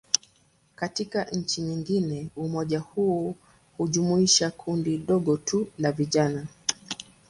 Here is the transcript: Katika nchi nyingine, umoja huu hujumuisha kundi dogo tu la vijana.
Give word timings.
Katika 0.75 1.23
nchi 1.23 1.61
nyingine, 1.61 2.29
umoja 2.35 2.79
huu 2.79 3.35
hujumuisha 3.77 4.51
kundi 4.51 4.97
dogo 4.97 5.37
tu 5.37 5.67
la 5.77 5.91
vijana. 5.91 6.45